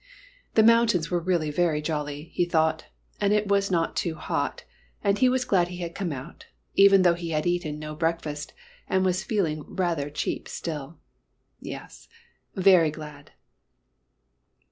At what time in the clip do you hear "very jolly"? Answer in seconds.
1.51-2.31